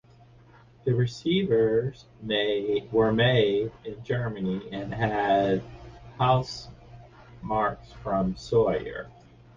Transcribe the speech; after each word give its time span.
The 0.83 0.95
receivers 0.95 2.05
were 2.91 3.11
made 3.11 3.71
in 3.85 4.03
Germany 4.03 4.67
and 4.71 4.91
had 4.91 5.61
house 6.17 6.69
marks 7.43 7.91
from 7.91 8.35
Sauer. 8.35 9.11